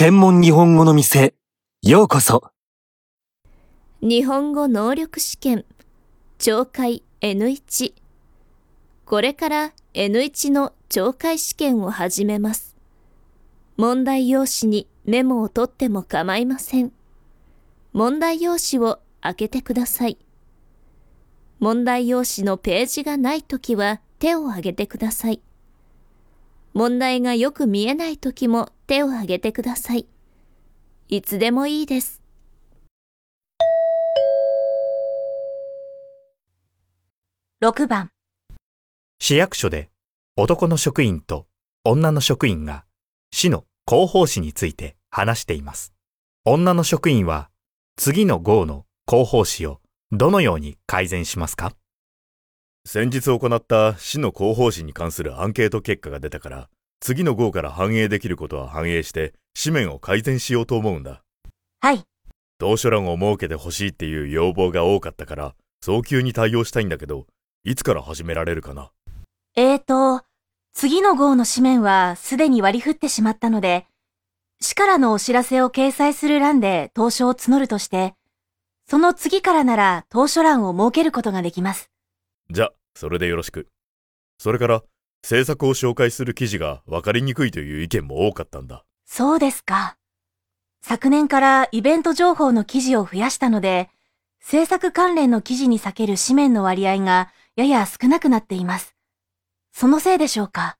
[0.00, 1.34] 専門日本語の店、
[1.82, 2.52] ようこそ。
[4.00, 5.64] 日本語能力試験、
[6.38, 7.94] 懲戒 N1。
[9.04, 12.76] これから N1 の懲戒試験を始めます。
[13.76, 16.92] 問題用紙にメモを取っても構いません。
[17.92, 20.16] 問題用紙を開けてください。
[21.58, 25.40] 問題用紙のページがないときは手を挙げてください。
[26.78, 30.06] 問題がよく見えないときも手を挙げてください。
[31.08, 32.22] いつでもいいです。
[37.60, 38.12] 6番、
[39.18, 39.90] 市役所で
[40.36, 41.48] 男の職員と
[41.82, 42.84] 女の職員が
[43.32, 45.92] 市の広報誌について話しています。
[46.44, 47.50] 女の職員は
[47.96, 49.80] 次の号の広報誌を
[50.12, 51.72] どのように改善しますか？
[52.86, 61.22] 先日行った市の広報誌に関するアンケート結果が出たから、次の号から反映できることは反映して、紙面を改善しようと思うんだ。
[61.80, 62.04] はい、
[62.58, 67.26] 同書欄を設けてほしいっていう要望が多かったから、早急に対応したいんだけど、
[67.64, 68.90] いつから始められるかな？
[69.54, 70.24] えーと、
[70.72, 73.86] 次の号の紙面はすでに割り振ってしまったので、
[74.60, 78.14] 市からのお知らせを掲載する欄で投書を募るとして、
[78.88, 81.90] その次からなら投書欄を設けることができます。
[82.50, 83.68] じゃ、それでよろしく。
[84.38, 84.82] それから、
[85.22, 88.84] 制作を紹介する記事が分かりにくいという意見も多かったんだ。
[89.04, 89.96] そうですか。
[90.82, 93.90] 昨年からイベント情報の記事を増やしたので、
[94.40, 98.94] 制作関連の記事に避ける紙面の割合がやや少なくなっています。
[99.72, 100.78] そのせいでしょうか。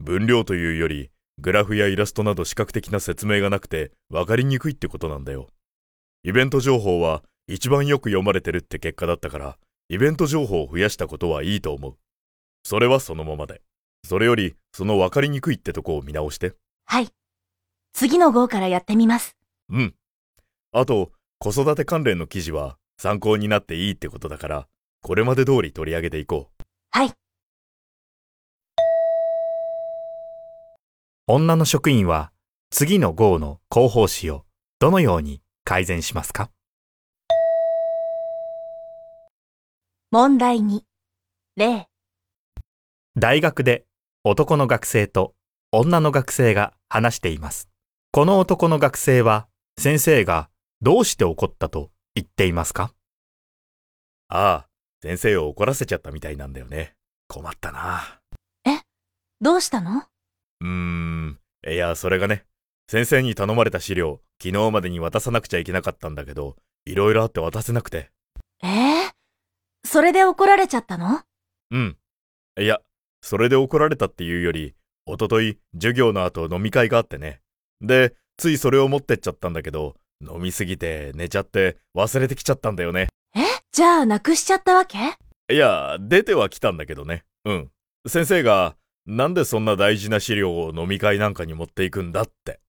[0.00, 5.48] 分量というより、グラフやイラストなど視覚的な説明がなくて分かりにくいってことなんだよ。
[6.22, 9.58] イベント情報は一番よく読まれてるって結果だったから、
[9.88, 11.96] イベント情報を増やしたことはいいと思う。
[12.64, 13.60] それはそのままで。
[14.04, 16.54] それより、その分かりにくいってとこを見直して。
[16.86, 17.08] はい。
[17.92, 19.36] 次の号からやってみます。
[19.68, 19.94] うん。
[20.72, 24.68] あと、子育て関連の記事は参考になっていいってことだから、
[25.02, 26.62] これまで通り取り上げていこう。
[26.90, 27.12] はい。
[31.26, 32.32] 女の職員は
[32.70, 34.44] 次の号の広報誌を
[34.80, 36.50] どのように改善しますか？
[40.10, 40.80] 問題2。
[41.56, 41.88] 例。
[43.16, 43.84] 大学で
[44.24, 45.34] 男の学生と
[45.72, 47.68] 女の学生が話しています。
[48.12, 50.48] この男の学生は先生が
[50.80, 52.92] どうして怒ったと言っていますか？
[54.28, 54.66] ああ、
[55.02, 56.94] 先生を怒らせちゃったみたいなんだよね。
[57.26, 58.20] 困ったな。
[59.40, 60.04] どうしたの？
[60.60, 61.40] うーん。
[61.66, 62.44] いや、それがね、
[62.88, 68.12] 先生に頼まれた資料、昨日までに渡さなくちゃいけなかったんだけど、いろいろあって渡せなくて。
[68.62, 69.10] ええ
[69.84, 71.22] それで怒られちゃったの？
[71.72, 71.96] うん。
[72.56, 72.78] いや、
[73.22, 74.74] それで怒られたっていうより、
[75.06, 77.40] おととい、授業の後飲み会があってね。
[77.80, 83.08] で、ついそれを持ってっちゃったんだけど、飲みすぎて寝ちゃって忘れてきちゃったんだよね。
[83.34, 83.40] え？
[83.72, 84.98] じゃあなくしちゃったわけ？
[85.52, 87.24] いや、出ては来たんだけどね。
[87.44, 87.70] うん。
[88.06, 92.60] 先生が、なんでそんな大事な資料を飲み会なんかに持っていくんだって。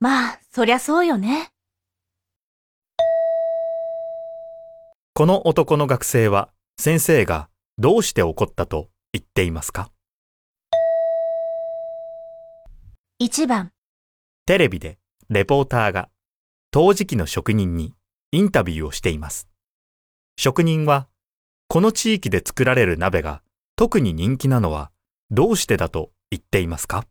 [0.00, 1.50] まあ、そりゃそうよね。
[5.14, 9.90] この男の学生は先生がどうして怒ったと言っていますか？
[13.24, 13.70] 1番、
[14.46, 14.98] テレビで
[15.30, 16.08] レポーターが
[16.72, 17.94] 陶磁器の職人に
[18.32, 19.46] インタビューをしています。
[20.36, 21.06] 職人は
[21.68, 23.44] この地域で作られる鍋が
[23.76, 24.90] 特に人気なのは
[25.30, 27.06] どうしてだと言っていますか？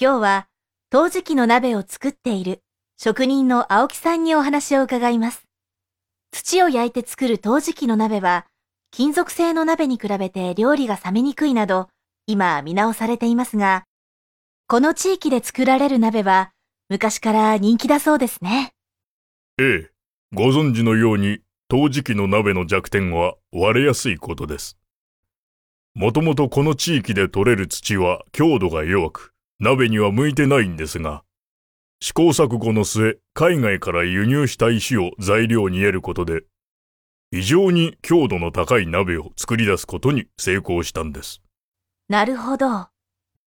[0.00, 0.48] 今日は
[0.90, 2.62] 陶磁器の鍋を作っている
[2.96, 5.44] 職人の青木さんにお話を伺います。
[6.32, 8.46] 土を焼いて作る陶磁器の鍋は
[8.90, 11.88] 金属製の鍋に比べて料理が冷めにくいなど
[12.30, 13.84] 今見直されていますが、
[14.66, 16.52] この地域で作られる鍋は
[16.88, 18.72] 昔から人気だそうですね。
[19.58, 19.90] ええ、
[20.32, 24.76] ご存知のように、陶磁器の鍋の弱点は割れやすいことです。
[25.94, 31.22] もともとこの地域で採れる土は強度が弱く、鍋には向いてないんですが、
[32.00, 36.44] 試行錯誤の末、海外から輸入した石を材料に得ることで、
[37.30, 41.42] 非常に強度の高い鍋を作り出すことに成功したんです。
[42.10, 42.88] なるほど。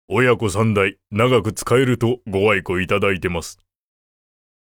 [0.07, 3.59] 親子三代長く使えるとご愛顧いただいてます。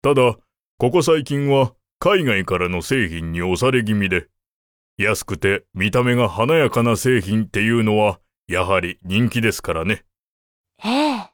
[0.03, 0.37] ただ、
[0.77, 4.29] ここ最近は海外からの製品に押され気味で、
[4.99, 10.05] 安くて見た目が華やかな製品っていうのはやはり人気ですからね。
[10.85, 11.31] ええ。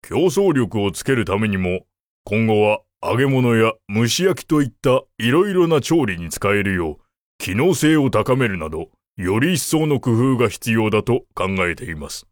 [0.00, 1.80] 競争力をつけるためにも、
[2.24, 6.96] 今後は揚げ物や蒸し焼きといったいろいろな調理に使えるよう、
[7.36, 8.88] 機能性を高めるなど、
[9.22, 12.26] より一層の工夫が必要だと考えています。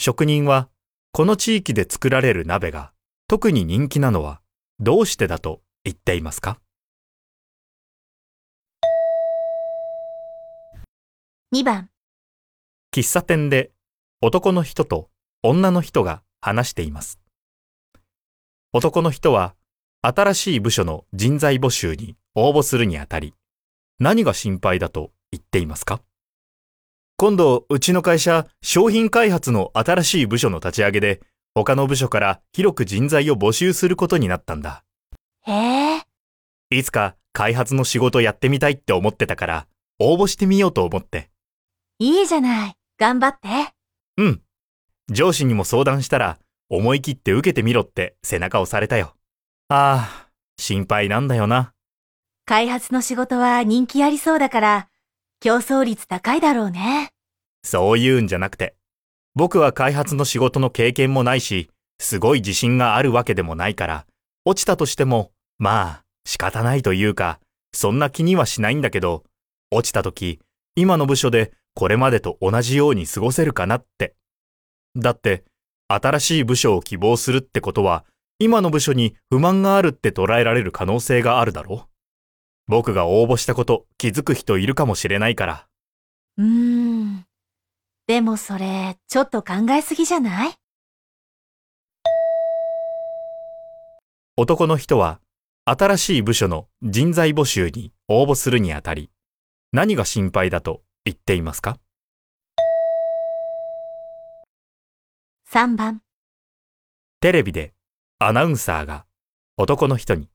[0.00, 0.68] 職人は
[1.12, 2.90] この地域で作られる鍋が
[3.28, 4.40] 特に人気なのは
[4.80, 6.58] どうしてだと言っていますか
[11.54, 11.90] ？2番、
[12.92, 13.70] 喫茶店で
[14.20, 15.08] 男の人と
[15.44, 17.20] 女の人が話しています。
[18.72, 19.54] 男の人は
[20.02, 23.34] 新しい部署の人材募集に応募するにあたり
[23.98, 26.00] 何が心配だと言っていますか？
[27.16, 31.20] 今度、うちの会社、商品開発の新しい部署の立ち上げで、
[31.52, 34.84] 他の部署から広く人材を募集することになったんだ。
[35.44, 36.02] へえ、
[36.70, 39.66] いつか開発の仕事やってみたいって思ってたから、
[39.98, 41.28] 応募してみようと思って。
[41.98, 42.76] いいじゃない。
[42.98, 43.48] 頑張って。
[44.16, 44.42] うん。
[45.10, 46.38] 上司にも相談したら、
[46.70, 49.16] 思い切って受けてみろって背中押されたよ。
[49.68, 51.72] ああ、心配なんだよな。
[52.48, 54.88] 開発の仕事は人気ありそうだから、
[55.38, 57.12] 競争率高いだろうね。
[57.62, 58.74] そういうんじゃなくて、
[59.34, 61.68] 僕は開発の仕事の経験もないし、
[62.00, 64.06] すごい自信があるわけでもないから、
[64.46, 67.38] 落ちたとしても、まあ、仕方ないというか、
[67.74, 69.24] そんな気にはしないんだけど、
[69.70, 70.40] 落ちた時、
[70.74, 74.14] 今の部署でこれまでと同じように過ごせるかなって。
[74.96, 75.44] だって、
[75.86, 78.06] 新しい部署を希望するってことは、
[78.38, 81.88] 今の部署に不満があるって捉えられる可能性があるだろ
[82.68, 85.66] 僕が応募したこと気づく人いるかもしれないから。
[86.36, 87.24] うーん。
[88.06, 90.54] でもそれ、ちょっと考えすぎじゃない？
[94.36, 95.20] 男の人は
[95.64, 99.10] 新しい部署の人材募集に応募するにあたり
[99.72, 101.78] 何が心配だと言っていますか
[105.50, 106.02] ?3 番、
[107.20, 107.74] テレビで
[108.18, 109.06] アナウンサーが
[109.56, 110.28] 男の人に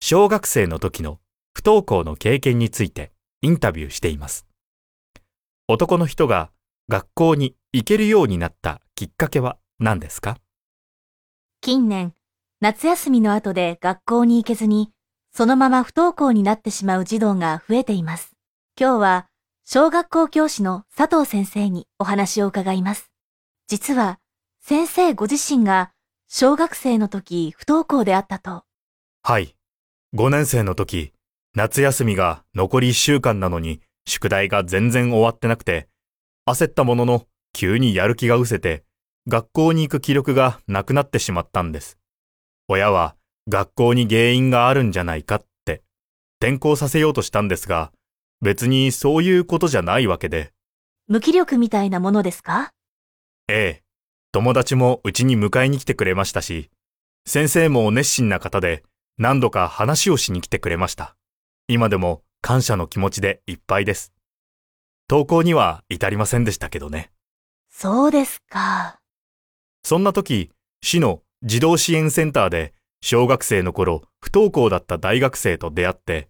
[0.00, 1.18] 小学生の時の
[1.56, 4.46] 不登校の経験についてインタビューしています。
[5.68, 6.50] 男の人が
[6.86, 10.36] 学校に行けるようになったきっかけは何ですか？
[11.62, 12.12] 近年、
[12.60, 14.92] 夏休みの後で学校に行けずに、
[15.32, 18.32] そのまま不登校になってしまう児童が増えています。
[18.78, 19.26] 今日は、
[19.64, 23.10] 小学校教師の佐藤先生にお話を伺います。
[23.66, 24.20] 実は、
[24.60, 25.90] 先生ご自身が
[26.28, 28.64] 小学生の時不登校であったと。
[29.22, 29.56] はい。
[30.14, 31.14] 5年生の時、
[31.56, 35.88] 夏休みが残り1週間なのに宿題が全然終わってなくて、
[36.46, 38.84] 焦ったものの急にやる気が失せて、
[39.26, 41.96] 学校に行く気力がなくなってしまったんです。
[42.68, 43.16] 親は
[43.48, 45.82] 学校に原因があるんじゃないかって
[46.40, 47.90] 転校させようとしたんですが、
[48.42, 50.52] 別にそういうことじゃないわけで、
[51.08, 52.68] 無気力みたいなものですか？
[53.48, 53.82] ええ、
[54.30, 56.68] 友達もうちに迎えに来てくれましたし、
[57.26, 58.82] 先生も熱心な方で
[59.16, 61.16] 何度か話をしに来てくれました。
[61.68, 64.12] 今でも感謝の気持ちでいっぱいです。
[65.10, 67.10] 登校には至りませんでしたけどね。
[67.68, 69.00] そうですか。
[69.82, 76.28] そんな時、市の児童支援センターで小学生の頃不登校だった大学生と出会って、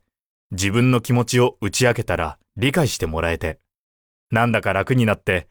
[0.53, 3.61] 自分の気持ちを打ち明けたら理解してもらえて、
[4.31, 5.49] なんだか楽になって、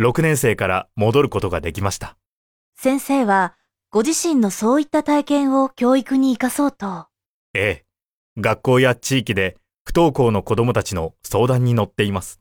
[0.00, 2.16] 6年生から戻ることができました。
[2.76, 3.56] 先生は、
[3.90, 7.06] ご自身のそういった体験を教育に生かそうと。
[7.54, 7.84] ええ、
[8.40, 12.40] 学校や地域で不登校の子供たちの相談に乗っています。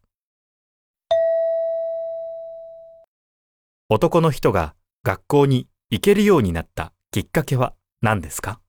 [3.89, 8.59] 男の人が学校に行けるようになったきっかけは何ですか？